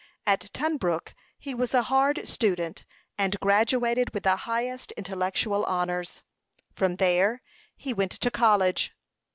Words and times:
At 0.25 0.51
Tunbrook 0.51 1.13
he 1.37 1.53
was 1.53 1.75
a 1.75 1.83
hard 1.83 2.27
student, 2.27 2.85
and 3.19 3.39
graduated 3.39 4.15
with 4.15 4.23
the 4.23 4.35
highest 4.49 4.91
intellectual 4.93 5.63
honors. 5.65 6.23
From 6.73 6.95
there 6.95 7.43
he 7.77 7.93
went 7.93 8.13
to 8.13 8.31
college. 8.31 8.93